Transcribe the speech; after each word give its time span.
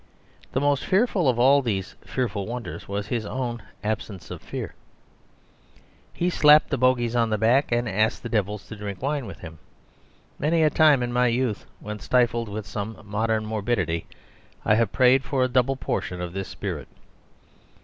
The 0.53 0.59
most 0.59 0.83
fearful 0.83 1.29
of 1.29 1.37
all 1.37 1.61
these 1.61 1.93
fearful 2.03 2.47
wonders 2.47 2.87
was 2.87 3.05
his 3.09 3.23
own 3.23 3.61
absence 3.83 4.31
of 4.31 4.41
fear. 4.41 4.73
He 6.11 6.31
slapped 6.31 6.71
the 6.71 6.77
bogies 6.79 7.15
on 7.15 7.29
the 7.29 7.37
back 7.37 7.71
and 7.71 7.87
asked 7.87 8.23
the 8.23 8.27
devils 8.27 8.67
to 8.69 8.75
drink 8.75 9.03
wine 9.03 9.27
with 9.27 9.41
him; 9.41 9.59
many 10.39 10.63
a 10.63 10.71
time 10.71 11.03
in 11.03 11.13
my 11.13 11.27
youth, 11.27 11.67
when 11.79 11.99
stifled 11.99 12.49
with 12.49 12.65
some 12.65 12.97
modern 13.05 13.45
morbidity, 13.45 14.07
I 14.65 14.73
have 14.73 14.91
prayed 14.91 15.23
for 15.23 15.43
a 15.43 15.47
double 15.47 15.75
portion 15.75 16.19
of 16.19 16.33
his 16.33 16.47
spirit. 16.47 16.87